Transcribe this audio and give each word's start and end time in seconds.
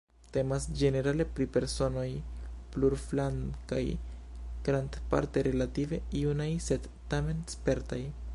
Temas 0.35 0.63
ĝenerale 0.77 1.25
pri 1.39 1.45
personoj 1.57 2.05
plurflankaj, 2.75 3.83
grandparte 4.69 5.45
relative 5.51 6.01
junaj 6.23 6.51
sed 6.71 6.91
tamen 7.15 7.47
spertaj. 7.57 8.03